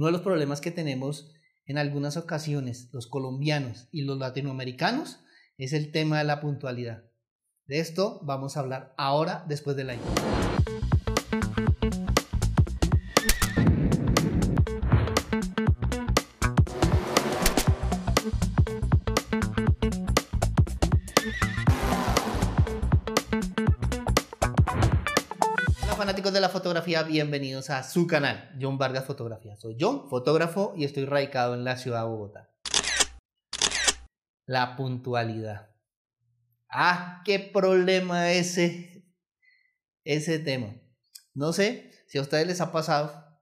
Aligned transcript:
Uno 0.00 0.06
de 0.06 0.12
los 0.12 0.22
problemas 0.22 0.62
que 0.62 0.70
tenemos 0.70 1.30
en 1.66 1.76
algunas 1.76 2.16
ocasiones 2.16 2.88
los 2.90 3.06
colombianos 3.06 3.86
y 3.92 4.00
los 4.00 4.16
latinoamericanos 4.16 5.20
es 5.58 5.74
el 5.74 5.92
tema 5.92 6.16
de 6.16 6.24
la 6.24 6.40
puntualidad. 6.40 7.04
De 7.66 7.80
esto 7.80 8.18
vamos 8.22 8.56
a 8.56 8.60
hablar 8.60 8.94
ahora 8.96 9.44
después 9.46 9.76
de 9.76 9.84
la 9.84 9.92
de 26.28 26.40
la 26.40 26.50
fotografía, 26.50 27.02
bienvenidos 27.02 27.70
a 27.70 27.82
su 27.82 28.06
canal, 28.06 28.54
John 28.60 28.76
Vargas 28.76 29.06
Fotografía. 29.06 29.56
Soy 29.56 29.78
John, 29.80 30.10
fotógrafo, 30.10 30.74
y 30.76 30.84
estoy 30.84 31.06
radicado 31.06 31.54
en 31.54 31.64
la 31.64 31.78
ciudad 31.78 32.02
de 32.02 32.08
Bogotá. 32.08 32.52
La 34.44 34.76
puntualidad. 34.76 35.70
Ah, 36.68 37.22
qué 37.24 37.38
problema 37.38 38.32
ese, 38.32 39.10
ese 40.04 40.38
tema. 40.38 40.74
No 41.32 41.54
sé 41.54 41.90
si 42.06 42.18
a 42.18 42.22
ustedes 42.22 42.46
les 42.46 42.60
ha 42.60 42.70
pasado 42.70 43.40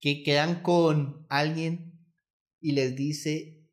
que 0.00 0.22
quedan 0.22 0.62
con 0.62 1.26
alguien 1.30 2.06
y 2.60 2.72
les 2.72 2.94
dice, 2.94 3.66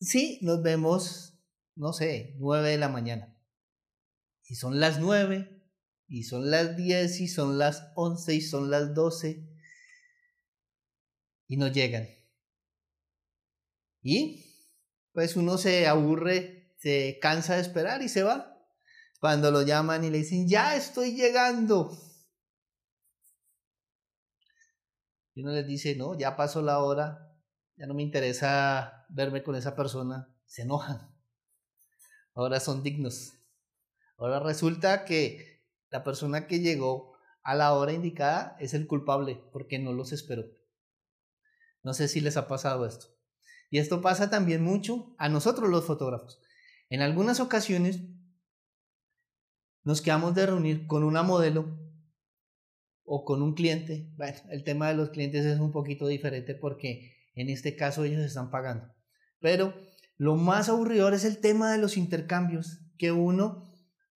sí, 0.00 0.38
nos 0.40 0.62
vemos, 0.62 1.38
no 1.76 1.92
sé, 1.92 2.34
9 2.38 2.70
de 2.70 2.78
la 2.78 2.88
mañana. 2.88 3.38
Y 4.46 4.54
son 4.54 4.80
las 4.80 4.98
9 5.00 5.61
y 6.12 6.24
son 6.24 6.50
las 6.50 6.76
10 6.76 7.22
y 7.22 7.26
son 7.26 7.56
las 7.56 7.90
11 7.94 8.34
y 8.34 8.42
son 8.42 8.70
las 8.70 8.92
12 8.94 9.48
y 11.48 11.56
no 11.56 11.68
llegan. 11.68 12.06
Y 14.02 14.44
pues 15.14 15.36
uno 15.36 15.56
se 15.56 15.86
aburre, 15.86 16.76
se 16.76 17.18
cansa 17.18 17.54
de 17.54 17.62
esperar 17.62 18.02
y 18.02 18.10
se 18.10 18.24
va. 18.24 18.62
Cuando 19.20 19.50
lo 19.50 19.62
llaman 19.62 20.04
y 20.04 20.10
le 20.10 20.18
dicen, 20.18 20.46
ya 20.46 20.76
estoy 20.76 21.16
llegando. 21.16 21.96
Y 25.32 25.40
uno 25.40 25.52
les 25.52 25.66
dice, 25.66 25.96
no, 25.96 26.18
ya 26.18 26.36
pasó 26.36 26.60
la 26.60 26.80
hora, 26.80 27.34
ya 27.74 27.86
no 27.86 27.94
me 27.94 28.02
interesa 28.02 29.06
verme 29.08 29.42
con 29.42 29.54
esa 29.54 29.74
persona. 29.74 30.28
Se 30.44 30.60
enojan. 30.60 31.10
Ahora 32.34 32.60
son 32.60 32.82
dignos. 32.82 33.32
Ahora 34.18 34.40
resulta 34.40 35.06
que 35.06 35.51
la 35.92 36.02
persona 36.02 36.46
que 36.46 36.60
llegó 36.60 37.12
a 37.44 37.54
la 37.54 37.74
hora 37.74 37.92
indicada 37.92 38.56
es 38.58 38.72
el 38.72 38.86
culpable 38.86 39.44
porque 39.52 39.78
no 39.78 39.92
los 39.92 40.12
esperó. 40.12 40.44
No 41.82 41.92
sé 41.92 42.08
si 42.08 42.20
les 42.20 42.36
ha 42.36 42.48
pasado 42.48 42.86
esto. 42.86 43.08
Y 43.70 43.78
esto 43.78 44.00
pasa 44.00 44.30
también 44.30 44.62
mucho 44.62 45.14
a 45.18 45.28
nosotros 45.28 45.68
los 45.68 45.84
fotógrafos. 45.84 46.40
En 46.88 47.02
algunas 47.02 47.40
ocasiones 47.40 48.00
nos 49.84 50.00
quedamos 50.00 50.34
de 50.34 50.46
reunir 50.46 50.86
con 50.86 51.04
una 51.04 51.22
modelo 51.22 51.78
o 53.04 53.24
con 53.24 53.42
un 53.42 53.54
cliente. 53.54 54.10
Bueno, 54.16 54.38
el 54.50 54.64
tema 54.64 54.88
de 54.88 54.94
los 54.94 55.10
clientes 55.10 55.44
es 55.44 55.60
un 55.60 55.72
poquito 55.72 56.06
diferente 56.06 56.54
porque 56.54 57.16
en 57.34 57.50
este 57.50 57.76
caso 57.76 58.04
ellos 58.04 58.20
están 58.20 58.50
pagando. 58.50 58.94
Pero 59.40 59.74
lo 60.16 60.36
más 60.36 60.68
aburridor 60.68 61.12
es 61.12 61.24
el 61.24 61.38
tema 61.38 61.72
de 61.72 61.78
los 61.78 61.96
intercambios, 61.96 62.80
que 62.96 63.12
uno 63.12 63.71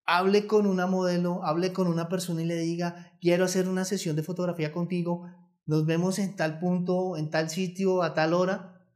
hable 0.06 0.46
con 0.46 0.66
una 0.66 0.86
modelo, 0.86 1.44
hable 1.44 1.72
con 1.72 1.88
una 1.88 2.08
persona 2.08 2.42
y 2.42 2.46
le 2.46 2.56
diga, 2.56 3.12
quiero 3.20 3.44
hacer 3.44 3.68
una 3.68 3.84
sesión 3.84 4.14
de 4.16 4.22
fotografía 4.22 4.72
contigo, 4.72 5.28
nos 5.66 5.84
vemos 5.84 6.20
en 6.20 6.36
tal 6.36 6.60
punto, 6.60 7.16
en 7.16 7.28
tal 7.28 7.50
sitio, 7.50 8.02
a 8.02 8.14
tal 8.14 8.32
hora, 8.32 8.86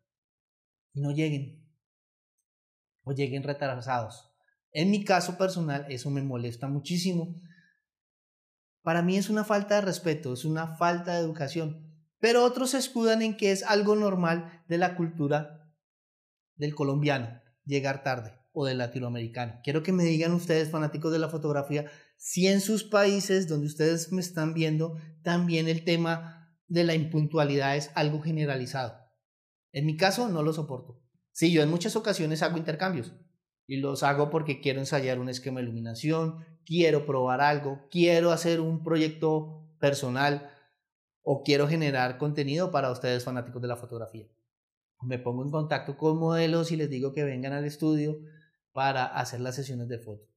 y 0.92 1.00
no 1.00 1.10
lleguen, 1.10 1.68
o 3.02 3.12
lleguen 3.12 3.42
retrasados. 3.42 4.32
En 4.72 4.90
mi 4.90 5.04
caso 5.04 5.36
personal, 5.36 5.84
eso 5.88 6.10
me 6.10 6.22
molesta 6.22 6.68
muchísimo. 6.68 7.40
Para 8.82 9.02
mí 9.02 9.16
es 9.16 9.28
una 9.28 9.42
falta 9.42 9.74
de 9.76 9.80
respeto, 9.80 10.32
es 10.32 10.44
una 10.44 10.76
falta 10.76 11.14
de 11.14 11.20
educación, 11.20 11.92
pero 12.20 12.44
otros 12.44 12.70
se 12.70 12.78
escudan 12.78 13.20
en 13.22 13.36
que 13.36 13.50
es 13.50 13.64
algo 13.64 13.96
normal 13.96 14.62
de 14.68 14.78
la 14.78 14.94
cultura 14.94 15.74
del 16.54 16.74
colombiano, 16.76 17.40
llegar 17.64 18.04
tarde 18.04 18.39
o 18.52 18.66
del 18.66 18.78
latinoamericano. 18.78 19.60
Quiero 19.62 19.82
que 19.82 19.92
me 19.92 20.04
digan 20.04 20.32
ustedes, 20.32 20.70
fanáticos 20.70 21.12
de 21.12 21.18
la 21.18 21.28
fotografía, 21.28 21.90
si 22.16 22.46
en 22.46 22.60
sus 22.60 22.84
países 22.84 23.48
donde 23.48 23.66
ustedes 23.66 24.12
me 24.12 24.20
están 24.20 24.54
viendo, 24.54 24.96
también 25.22 25.68
el 25.68 25.84
tema 25.84 26.56
de 26.68 26.84
la 26.84 26.94
impuntualidad 26.94 27.76
es 27.76 27.90
algo 27.94 28.20
generalizado. 28.20 28.98
En 29.72 29.86
mi 29.86 29.96
caso, 29.96 30.28
no 30.28 30.42
lo 30.42 30.52
soporto. 30.52 31.02
Sí, 31.32 31.52
yo 31.52 31.62
en 31.62 31.70
muchas 31.70 31.96
ocasiones 31.96 32.42
hago 32.42 32.58
intercambios 32.58 33.12
y 33.66 33.76
los 33.76 34.02
hago 34.02 34.30
porque 34.30 34.60
quiero 34.60 34.80
ensayar 34.80 35.20
un 35.20 35.28
esquema 35.28 35.60
de 35.60 35.66
iluminación, 35.66 36.44
quiero 36.64 37.06
probar 37.06 37.40
algo, 37.40 37.86
quiero 37.90 38.32
hacer 38.32 38.60
un 38.60 38.82
proyecto 38.82 39.68
personal 39.78 40.50
o 41.22 41.42
quiero 41.42 41.68
generar 41.68 42.18
contenido 42.18 42.70
para 42.70 42.90
ustedes 42.90 43.24
fanáticos 43.24 43.62
de 43.62 43.68
la 43.68 43.76
fotografía. 43.76 44.26
Me 45.02 45.18
pongo 45.18 45.44
en 45.44 45.50
contacto 45.50 45.96
con 45.96 46.18
modelos 46.18 46.72
y 46.72 46.76
les 46.76 46.90
digo 46.90 47.12
que 47.12 47.24
vengan 47.24 47.52
al 47.52 47.64
estudio, 47.64 48.18
para 48.72 49.04
hacer 49.06 49.40
las 49.40 49.56
sesiones 49.56 49.88
de 49.88 49.98
fotos. 49.98 50.28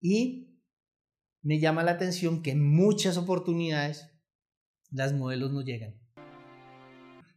Y 0.00 0.60
me 1.42 1.58
llama 1.58 1.82
la 1.82 1.92
atención 1.92 2.42
que 2.42 2.52
en 2.52 2.62
muchas 2.62 3.16
oportunidades 3.16 4.08
las 4.90 5.12
modelos 5.12 5.52
no 5.52 5.62
llegan. 5.62 5.98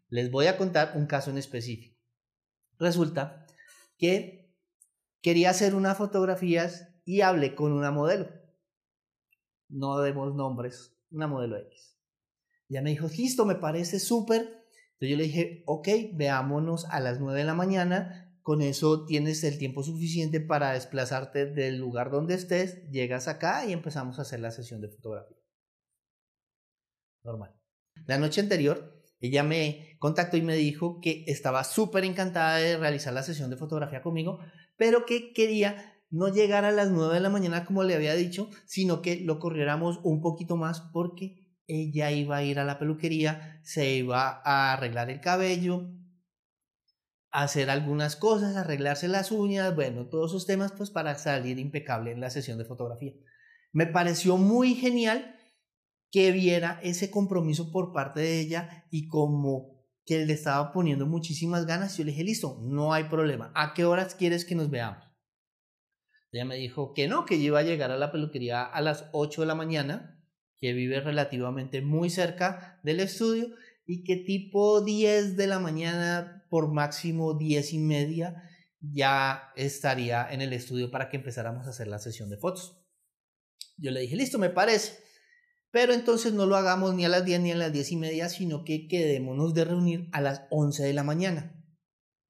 Les 0.09 0.29
voy 0.29 0.47
a 0.47 0.57
contar 0.57 0.93
un 0.95 1.07
caso 1.07 1.31
en 1.31 1.37
específico. 1.37 1.97
Resulta 2.77 3.45
que 3.97 4.53
quería 5.21 5.49
hacer 5.49 5.75
unas 5.75 5.97
fotografías 5.97 6.89
y 7.05 7.21
hablé 7.21 7.55
con 7.55 7.71
una 7.71 7.91
modelo. 7.91 8.29
No 9.69 9.99
demos 9.99 10.35
nombres, 10.35 10.95
una 11.09 11.27
modelo 11.27 11.57
X. 11.57 11.97
Ya 12.69 12.81
me 12.81 12.91
dijo, 12.91 13.07
listo, 13.07 13.45
me 13.45 13.55
parece 13.55 13.99
súper. 13.99 14.41
Entonces 14.93 15.09
yo 15.09 15.17
le 15.17 15.23
dije, 15.23 15.63
ok, 15.65 15.87
veámonos 16.13 16.85
a 16.85 16.99
las 16.99 17.19
9 17.19 17.39
de 17.39 17.45
la 17.45 17.53
mañana 17.53 18.22
con 18.43 18.61
eso 18.61 19.05
tienes 19.05 19.43
el 19.45 19.57
tiempo 19.57 19.83
suficiente 19.83 20.41
para 20.41 20.73
desplazarte 20.73 21.45
del 21.45 21.77
lugar 21.77 22.11
donde 22.11 22.35
estés, 22.35 22.89
llegas 22.91 23.27
acá 23.27 23.65
y 23.65 23.71
empezamos 23.71 24.19
a 24.19 24.23
hacer 24.23 24.41
la 24.41 24.51
sesión 24.51 24.81
de 24.81 24.89
fotografía. 24.89 25.37
Normal. 27.23 27.55
La 28.05 28.17
noche 28.17 28.41
anterior, 28.41 29.01
ella 29.21 29.43
me 29.43 29.95
contactó 29.97 30.35
y 30.35 30.41
me 30.41 30.55
dijo 30.55 30.99
que 30.99 31.23
estaba 31.27 31.63
súper 31.63 32.03
encantada 32.03 32.57
de 32.57 32.77
realizar 32.77 33.13
la 33.13 33.23
sesión 33.23 33.49
de 33.49 33.55
fotografía 33.55 34.01
conmigo, 34.01 34.39
pero 34.75 35.05
que 35.05 35.31
quería 35.31 36.01
no 36.09 36.27
llegar 36.27 36.65
a 36.65 36.71
las 36.71 36.91
9 36.91 37.15
de 37.15 37.21
la 37.21 37.29
mañana 37.29 37.65
como 37.65 37.83
le 37.83 37.95
había 37.95 38.13
dicho, 38.13 38.49
sino 38.65 39.01
que 39.01 39.21
lo 39.21 39.39
corriéramos 39.39 40.01
un 40.03 40.21
poquito 40.21 40.57
más 40.57 40.81
porque 40.91 41.43
ella 41.65 42.11
iba 42.11 42.37
a 42.37 42.43
ir 42.43 42.59
a 42.59 42.65
la 42.65 42.77
peluquería, 42.77 43.61
se 43.63 43.95
iba 43.95 44.41
a 44.43 44.73
arreglar 44.73 45.09
el 45.09 45.21
cabello, 45.21 45.89
hacer 47.33 47.71
algunas 47.71 48.15
cosas, 48.15 48.55
arreglarse 48.55 49.07
las 49.07 49.31
uñas, 49.31 49.75
bueno, 49.75 50.07
todos 50.07 50.31
esos 50.31 50.45
temas 50.45 50.71
pues 50.71 50.91
para 50.91 51.15
salir 51.15 51.57
impecable 51.57 52.11
en 52.11 52.21
la 52.21 52.29
sesión 52.29 52.59
de 52.59 52.65
fotografía. 52.65 53.13
Me 53.71 53.87
pareció 53.87 54.37
muy 54.37 54.75
genial 54.75 55.35
que 56.11 56.31
viera 56.31 56.79
ese 56.83 57.09
compromiso 57.09 57.71
por 57.71 57.91
parte 57.91 58.21
de 58.21 58.39
ella 58.39 58.85
y 58.91 59.07
como 59.07 59.83
que 60.05 60.25
le 60.25 60.33
estaba 60.33 60.71
poniendo 60.71 61.07
muchísimas 61.07 61.65
ganas, 61.65 61.97
yo 61.97 62.03
le 62.03 62.11
dije, 62.11 62.23
listo, 62.23 62.59
no 62.61 62.93
hay 62.93 63.05
problema, 63.05 63.51
¿a 63.55 63.73
qué 63.73 63.83
horas 63.83 64.13
quieres 64.13 64.45
que 64.45 64.53
nos 64.53 64.69
veamos? 64.69 65.03
Ella 66.31 66.45
me 66.45 66.55
dijo 66.55 66.93
que 66.93 67.07
no, 67.07 67.25
que 67.25 67.39
yo 67.39 67.45
iba 67.45 67.59
a 67.59 67.63
llegar 67.63 67.89
a 67.89 67.97
la 67.97 68.11
peluquería 68.11 68.63
a 68.63 68.81
las 68.81 69.09
8 69.11 69.41
de 69.41 69.47
la 69.47 69.55
mañana, 69.55 70.23
que 70.59 70.73
vive 70.73 70.99
relativamente 70.99 71.81
muy 71.81 72.11
cerca 72.11 72.79
del 72.83 72.99
estudio 72.99 73.55
y 73.85 74.03
que 74.03 74.17
tipo 74.17 74.81
10 74.81 75.35
de 75.35 75.47
la 75.47 75.59
mañana 75.59 76.42
por 76.53 76.71
máximo 76.71 77.33
10 77.33 77.73
y 77.73 77.79
media 77.79 78.47
ya 78.79 79.51
estaría 79.55 80.31
en 80.31 80.39
el 80.39 80.53
estudio 80.53 80.91
para 80.91 81.09
que 81.09 81.17
empezáramos 81.17 81.65
a 81.65 81.71
hacer 81.71 81.87
la 81.87 81.97
sesión 81.97 82.29
de 82.29 82.37
fotos. 82.37 82.77
Yo 83.75 83.89
le 83.89 84.01
dije, 84.01 84.15
listo, 84.15 84.37
me 84.37 84.51
parece. 84.51 84.99
Pero 85.71 85.93
entonces 85.93 86.31
no 86.31 86.45
lo 86.45 86.55
hagamos 86.55 86.93
ni 86.93 87.05
a 87.05 87.09
las 87.09 87.25
10 87.25 87.41
ni 87.41 87.51
a 87.53 87.55
las 87.55 87.73
10 87.73 87.93
y 87.93 87.95
media, 87.95 88.29
sino 88.29 88.63
que 88.63 88.87
quedémonos 88.87 89.55
de 89.55 89.65
reunir 89.65 90.09
a 90.11 90.21
las 90.21 90.43
11 90.51 90.83
de 90.83 90.93
la 90.93 91.03
mañana. 91.03 91.59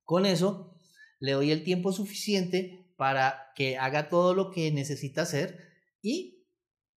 Con 0.05 0.25
eso 0.25 0.79
le 1.19 1.33
doy 1.33 1.51
el 1.51 1.65
tiempo 1.65 1.91
suficiente 1.91 2.93
para 2.95 3.51
que 3.57 3.77
haga 3.77 4.07
todo 4.07 4.33
lo 4.33 4.51
que 4.51 4.71
necesita 4.71 5.23
hacer 5.23 5.59
y 6.01 6.47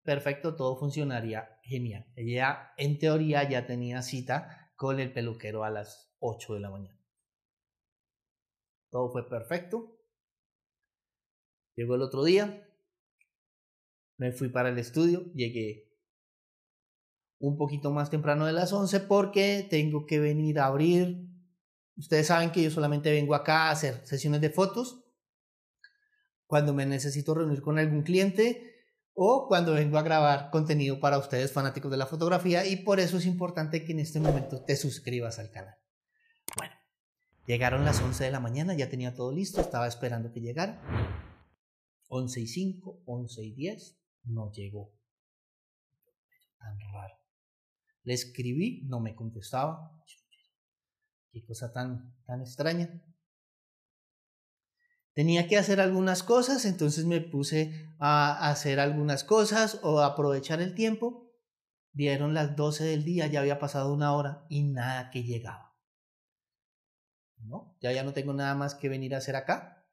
perfecto, 0.01 0.55
todo 0.55 0.79
funcionaría 0.79 1.59
genial. 1.61 2.05
Ella 2.15 2.71
en 2.77 2.97
teoría 2.99 3.43
ya 3.49 3.67
tenía 3.67 4.01
cita 4.01 4.71
con 4.77 5.01
el 5.01 5.11
peluquero 5.11 5.65
a 5.65 5.69
las 5.69 6.15
8 6.19 6.53
de 6.53 6.59
la 6.61 6.69
mañana. 6.69 6.96
Todo 8.89 9.11
fue 9.11 9.27
perfecto. 9.29 9.97
Llegó 11.75 11.95
el 11.95 12.01
otro 12.01 12.23
día, 12.23 12.67
me 14.17 14.31
fui 14.31 14.49
para 14.49 14.69
el 14.69 14.79
estudio, 14.79 15.31
llegué 15.33 15.87
un 17.39 17.55
poquito 17.55 17.91
más 17.91 18.09
temprano 18.09 18.45
de 18.45 18.53
las 18.53 18.73
11 18.73 19.01
porque 19.01 19.67
tengo 19.69 20.05
que 20.05 20.19
venir 20.19 20.59
a 20.59 20.65
abrir. 20.65 21.27
Ustedes 21.95 22.27
saben 22.27 22.51
que 22.51 22.63
yo 22.63 22.71
solamente 22.71 23.11
vengo 23.11 23.35
acá 23.35 23.67
a 23.67 23.71
hacer 23.71 24.05
sesiones 24.05 24.41
de 24.41 24.49
fotos 24.49 25.03
cuando 26.47 26.73
me 26.73 26.85
necesito 26.85 27.35
reunir 27.35 27.61
con 27.61 27.77
algún 27.77 28.03
cliente 28.03 28.75
o 29.13 29.47
cuando 29.47 29.73
vengo 29.73 29.97
a 29.97 30.03
grabar 30.03 30.49
contenido 30.51 30.99
para 30.99 31.17
ustedes 31.17 31.51
fanáticos 31.51 31.91
de 31.91 31.97
la 31.97 32.05
fotografía 32.05 32.65
y 32.65 32.77
por 32.77 32.99
eso 32.99 33.17
es 33.17 33.25
importante 33.25 33.83
que 33.83 33.91
en 33.91 33.99
este 33.99 34.19
momento 34.19 34.63
te 34.63 34.75
suscribas 34.75 35.39
al 35.39 35.51
canal. 35.51 35.75
Llegaron 37.47 37.85
las 37.85 38.01
11 38.01 38.25
de 38.25 38.31
la 38.31 38.41
mañana, 38.41 38.73
ya 38.73 38.89
tenía 38.89 39.15
todo 39.15 39.31
listo, 39.31 39.61
estaba 39.61 39.87
esperando 39.87 40.33
que 40.33 40.41
llegara. 40.41 40.81
11 42.09 42.41
y 42.41 42.47
5, 42.47 43.03
11 43.05 43.41
y 43.41 43.53
10, 43.53 43.97
no 44.25 44.51
llegó. 44.51 44.93
Tan 46.57 46.77
raro. 46.91 47.15
Le 48.03 48.13
escribí, 48.13 48.83
no 48.87 48.99
me 48.99 49.15
contestaba. 49.15 49.97
Qué 51.31 51.41
cosa 51.45 51.71
tan, 51.71 52.17
tan 52.25 52.41
extraña. 52.41 53.01
Tenía 55.13 55.47
que 55.47 55.57
hacer 55.57 55.79
algunas 55.79 56.23
cosas, 56.23 56.65
entonces 56.65 57.05
me 57.05 57.21
puse 57.21 57.89
a 57.97 58.49
hacer 58.49 58.81
algunas 58.81 59.23
cosas 59.23 59.79
o 59.83 60.01
a 60.01 60.07
aprovechar 60.07 60.61
el 60.61 60.75
tiempo. 60.75 61.31
Dieron 61.93 62.33
las 62.33 62.57
12 62.57 62.83
del 62.83 63.05
día, 63.05 63.27
ya 63.27 63.39
había 63.39 63.57
pasado 63.57 63.93
una 63.93 64.13
hora 64.13 64.45
y 64.49 64.63
nada 64.63 65.11
que 65.11 65.23
llegaba. 65.23 65.66
Ya 67.79 67.91
ya 67.91 68.03
no 68.03 68.13
tengo 68.13 68.33
nada 68.33 68.55
más 68.55 68.75
que 68.75 68.89
venir 68.89 69.15
a 69.15 69.19
hacer 69.19 69.35
acá. 69.35 69.85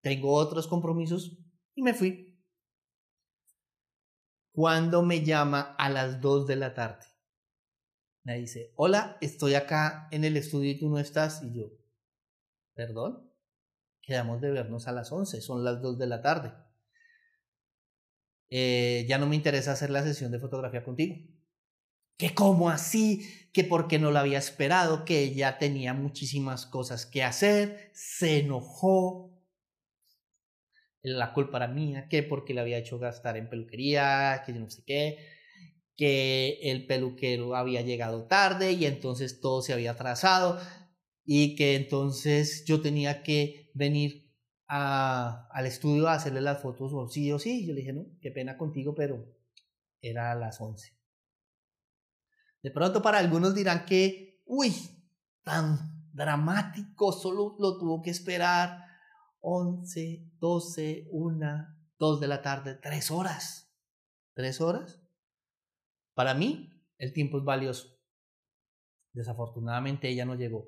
Tengo 0.00 0.34
otros 0.34 0.68
compromisos 0.68 1.38
y 1.74 1.82
me 1.82 1.94
fui 1.94 2.28
cuando 4.52 5.02
me 5.02 5.24
llama 5.24 5.74
a 5.78 5.88
las 5.88 6.20
2 6.20 6.46
de 6.46 6.56
la 6.56 6.74
tarde. 6.74 7.06
Me 8.24 8.38
dice, 8.38 8.72
hola, 8.76 9.16
estoy 9.20 9.54
acá 9.54 10.08
en 10.10 10.24
el 10.24 10.36
estudio 10.36 10.70
y 10.70 10.78
tú 10.78 10.88
no 10.88 10.98
estás. 10.98 11.42
Y 11.42 11.54
yo, 11.54 11.70
perdón, 12.74 13.32
quedamos 14.02 14.40
de 14.40 14.50
vernos 14.50 14.88
a 14.88 14.92
las 14.92 15.12
11, 15.12 15.40
son 15.40 15.64
las 15.64 15.80
2 15.80 15.98
de 15.98 16.06
la 16.06 16.22
tarde. 16.22 16.52
Eh, 18.50 19.06
ya 19.08 19.18
no 19.18 19.26
me 19.26 19.36
interesa 19.36 19.72
hacer 19.72 19.90
la 19.90 20.02
sesión 20.02 20.32
de 20.32 20.38
fotografía 20.38 20.84
contigo. 20.84 21.16
Que 22.18 22.34
cómo 22.34 22.68
así, 22.68 23.48
que 23.52 23.64
porque 23.64 23.98
no 23.98 24.10
lo 24.10 24.18
había 24.18 24.38
esperado, 24.38 25.04
que 25.04 25.34
ya 25.34 25.58
tenía 25.58 25.94
muchísimas 25.94 26.66
cosas 26.66 27.06
que 27.06 27.22
hacer, 27.22 27.90
se 27.94 28.40
enojó, 28.40 29.28
la 31.02 31.32
culpa 31.32 31.58
era 31.58 31.68
mía, 31.68 32.08
que 32.08 32.22
porque 32.22 32.54
le 32.54 32.60
había 32.60 32.78
hecho 32.78 32.98
gastar 32.98 33.36
en 33.36 33.48
peluquería, 33.48 34.42
que 34.44 34.52
yo 34.52 34.60
no 34.60 34.68
sé 34.70 34.82
qué, 34.84 35.18
que 35.96 36.58
el 36.62 36.86
peluquero 36.86 37.54
había 37.56 37.82
llegado 37.82 38.26
tarde 38.26 38.72
y 38.72 38.86
entonces 38.86 39.40
todo 39.40 39.62
se 39.62 39.72
había 39.72 39.92
atrasado 39.92 40.60
y 41.24 41.56
que 41.56 41.76
entonces 41.76 42.64
yo 42.66 42.80
tenía 42.80 43.22
que 43.22 43.70
venir 43.74 44.32
a, 44.68 45.48
al 45.52 45.66
estudio 45.66 46.08
a 46.08 46.14
hacerle 46.14 46.40
las 46.40 46.60
fotos 46.62 46.92
o 46.94 47.08
sí 47.08 47.30
o 47.32 47.38
sí. 47.38 47.66
Yo 47.66 47.74
le 47.74 47.80
dije, 47.80 47.92
no, 47.92 48.06
qué 48.20 48.30
pena 48.30 48.56
contigo, 48.58 48.94
pero 48.94 49.24
era 50.02 50.32
a 50.32 50.34
las 50.34 50.60
11. 50.60 50.97
De 52.62 52.70
pronto 52.70 53.02
para 53.02 53.18
algunos 53.18 53.54
dirán 53.54 53.84
que, 53.84 54.42
uy, 54.44 54.74
tan 55.42 56.10
dramático, 56.12 57.12
solo 57.12 57.56
lo 57.58 57.78
tuvo 57.78 58.02
que 58.02 58.10
esperar 58.10 58.84
11, 59.40 60.32
12, 60.38 61.08
1, 61.10 61.66
2 61.98 62.20
de 62.20 62.28
la 62.28 62.42
tarde, 62.42 62.74
3 62.74 63.10
horas. 63.10 63.72
¿3 64.34 64.60
horas? 64.60 65.00
Para 66.14 66.34
mí, 66.34 66.70
el 66.98 67.12
tiempo 67.12 67.38
es 67.38 67.44
valioso. 67.44 67.88
Desafortunadamente 69.12 70.08
ella 70.08 70.24
no 70.24 70.34
llegó. 70.34 70.66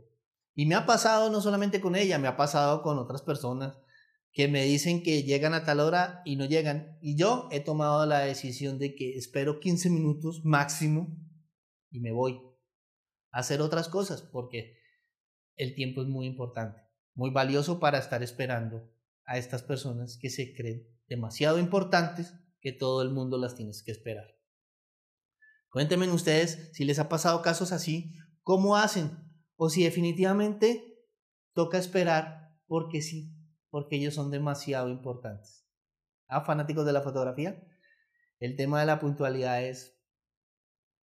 Y 0.54 0.66
me 0.66 0.74
ha 0.74 0.86
pasado 0.86 1.30
no 1.30 1.40
solamente 1.40 1.80
con 1.80 1.96
ella, 1.96 2.18
me 2.18 2.28
ha 2.28 2.36
pasado 2.36 2.82
con 2.82 2.98
otras 2.98 3.22
personas 3.22 3.78
que 4.32 4.46
me 4.46 4.64
dicen 4.64 5.02
que 5.02 5.24
llegan 5.24 5.54
a 5.54 5.64
tal 5.64 5.80
hora 5.80 6.22
y 6.24 6.36
no 6.36 6.44
llegan. 6.44 6.98
Y 7.00 7.16
yo 7.16 7.48
he 7.50 7.60
tomado 7.60 8.06
la 8.06 8.20
decisión 8.20 8.78
de 8.78 8.94
que 8.94 9.16
espero 9.16 9.58
15 9.58 9.90
minutos 9.90 10.44
máximo 10.44 11.16
y 11.90 12.00
me 12.00 12.12
voy 12.12 12.40
a 13.32 13.38
hacer 13.38 13.60
otras 13.60 13.88
cosas 13.88 14.22
porque 14.22 14.78
el 15.56 15.74
tiempo 15.74 16.02
es 16.02 16.08
muy 16.08 16.26
importante 16.26 16.90
muy 17.14 17.30
valioso 17.30 17.80
para 17.80 17.98
estar 17.98 18.22
esperando 18.22 18.90
a 19.24 19.36
estas 19.36 19.62
personas 19.62 20.18
que 20.18 20.30
se 20.30 20.54
creen 20.54 20.88
demasiado 21.08 21.58
importantes 21.58 22.34
que 22.60 22.72
todo 22.72 23.02
el 23.02 23.10
mundo 23.10 23.36
las 23.36 23.56
tienes 23.56 23.82
que 23.82 23.90
esperar. 23.90 24.36
Cuéntenme 25.70 26.08
ustedes 26.08 26.70
si 26.72 26.84
les 26.84 26.98
ha 26.98 27.08
pasado 27.08 27.42
casos 27.42 27.72
así, 27.72 28.14
cómo 28.42 28.76
hacen 28.76 29.10
o 29.56 29.68
si 29.68 29.84
definitivamente 29.84 30.98
toca 31.52 31.78
esperar 31.78 32.56
porque 32.66 33.02
sí, 33.02 33.36
porque 33.68 33.96
ellos 33.96 34.14
son 34.14 34.30
demasiado 34.30 34.88
importantes. 34.88 35.66
¿Ah, 36.26 36.42
fanáticos 36.42 36.86
de 36.86 36.92
la 36.92 37.02
fotografía? 37.02 37.62
El 38.38 38.56
tema 38.56 38.80
de 38.80 38.86
la 38.86 38.98
puntualidad 38.98 39.62
es 39.62 39.99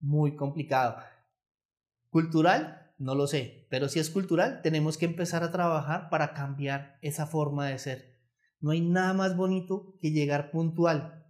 muy 0.00 0.36
complicado. 0.36 0.96
Cultural, 2.10 2.92
no 2.98 3.14
lo 3.14 3.26
sé, 3.26 3.66
pero 3.70 3.88
si 3.88 3.98
es 3.98 4.10
cultural, 4.10 4.62
tenemos 4.62 4.96
que 4.96 5.06
empezar 5.06 5.42
a 5.42 5.52
trabajar 5.52 6.08
para 6.08 6.32
cambiar 6.32 6.98
esa 7.02 7.26
forma 7.26 7.66
de 7.66 7.78
ser. 7.78 8.16
No 8.60 8.70
hay 8.70 8.80
nada 8.80 9.12
más 9.12 9.36
bonito 9.36 9.96
que 10.00 10.10
llegar 10.10 10.50
puntual. 10.50 11.26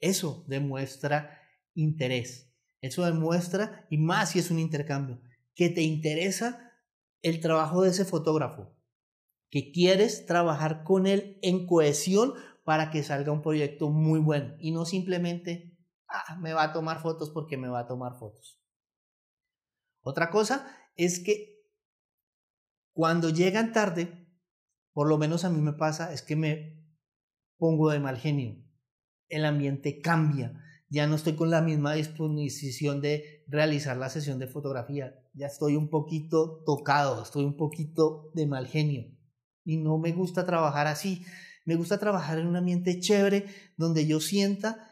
Eso 0.00 0.44
demuestra 0.48 1.38
interés. 1.74 2.52
Eso 2.80 3.04
demuestra, 3.04 3.86
y 3.90 3.98
más 3.98 4.30
si 4.30 4.38
es 4.38 4.50
un 4.50 4.58
intercambio, 4.58 5.20
que 5.54 5.70
te 5.70 5.82
interesa 5.82 6.72
el 7.22 7.40
trabajo 7.40 7.82
de 7.82 7.90
ese 7.90 8.04
fotógrafo, 8.04 8.76
que 9.50 9.72
quieres 9.72 10.26
trabajar 10.26 10.84
con 10.84 11.06
él 11.06 11.38
en 11.42 11.66
cohesión 11.66 12.34
para 12.64 12.90
que 12.90 13.02
salga 13.02 13.32
un 13.32 13.42
proyecto 13.42 13.90
muy 13.90 14.20
bueno 14.20 14.54
y 14.58 14.72
no 14.72 14.84
simplemente, 14.84 15.75
ah, 16.08 16.36
me 16.36 16.52
va 16.52 16.64
a 16.64 16.72
tomar 16.72 17.00
fotos 17.00 17.30
porque 17.30 17.56
me 17.56 17.68
va 17.68 17.80
a 17.80 17.86
tomar 17.86 18.18
fotos. 18.18 18.60
Otra 20.02 20.30
cosa 20.30 20.66
es 20.94 21.18
que 21.18 21.56
cuando 22.92 23.28
llegan 23.28 23.72
tarde, 23.72 24.26
por 24.92 25.08
lo 25.08 25.18
menos 25.18 25.44
a 25.44 25.50
mí 25.50 25.60
me 25.60 25.72
pasa, 25.72 26.12
es 26.12 26.22
que 26.22 26.36
me 26.36 26.82
pongo 27.58 27.90
de 27.90 28.00
mal 28.00 28.16
genio. 28.16 28.56
El 29.28 29.44
ambiente 29.44 30.00
cambia. 30.00 30.62
Ya 30.88 31.06
no 31.06 31.16
estoy 31.16 31.34
con 31.34 31.50
la 31.50 31.60
misma 31.60 31.94
disposición 31.94 33.00
de 33.00 33.44
realizar 33.48 33.96
la 33.96 34.08
sesión 34.08 34.38
de 34.38 34.46
fotografía. 34.46 35.14
Ya 35.34 35.48
estoy 35.48 35.74
un 35.76 35.90
poquito 35.90 36.62
tocado, 36.64 37.22
estoy 37.22 37.44
un 37.44 37.56
poquito 37.56 38.30
de 38.34 38.46
mal 38.46 38.68
genio. 38.68 39.04
Y 39.64 39.78
no 39.78 39.98
me 39.98 40.12
gusta 40.12 40.46
trabajar 40.46 40.86
así. 40.86 41.26
Me 41.64 41.74
gusta 41.74 41.98
trabajar 41.98 42.38
en 42.38 42.46
un 42.46 42.54
ambiente 42.54 43.00
chévere 43.00 43.46
donde 43.76 44.06
yo 44.06 44.20
sienta 44.20 44.85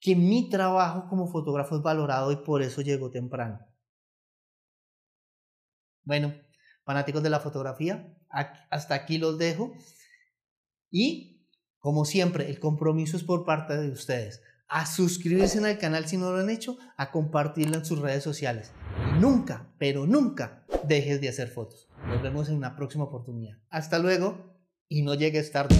que 0.00 0.16
mi 0.16 0.48
trabajo 0.48 1.08
como 1.08 1.28
fotógrafo 1.28 1.76
es 1.76 1.82
valorado 1.82 2.32
y 2.32 2.36
por 2.36 2.62
eso 2.62 2.80
llego 2.80 3.10
temprano. 3.10 3.60
Bueno, 6.04 6.34
fanáticos 6.84 7.22
de 7.22 7.30
la 7.30 7.40
fotografía, 7.40 8.16
hasta 8.28 8.94
aquí 8.94 9.18
los 9.18 9.38
dejo. 9.38 9.72
Y, 10.90 11.46
como 11.78 12.04
siempre, 12.04 12.48
el 12.48 12.58
compromiso 12.58 13.16
es 13.16 13.22
por 13.22 13.44
parte 13.44 13.76
de 13.76 13.90
ustedes. 13.90 14.42
A 14.66 14.86
suscribirse 14.86 15.64
al 15.64 15.78
canal 15.78 16.06
si 16.06 16.16
no 16.16 16.30
lo 16.32 16.38
han 16.38 16.50
hecho, 16.50 16.78
a 16.96 17.10
compartirlo 17.10 17.76
en 17.76 17.84
sus 17.84 17.98
redes 17.98 18.22
sociales. 18.22 18.72
nunca, 19.20 19.72
pero 19.78 20.06
nunca 20.06 20.64
dejes 20.84 21.20
de 21.20 21.28
hacer 21.28 21.48
fotos. 21.48 21.88
Nos 22.06 22.22
vemos 22.22 22.48
en 22.48 22.56
una 22.56 22.74
próxima 22.74 23.04
oportunidad. 23.04 23.58
Hasta 23.68 23.98
luego 23.98 24.56
y 24.88 25.02
no 25.02 25.14
llegues 25.14 25.52
tarde. 25.52 25.76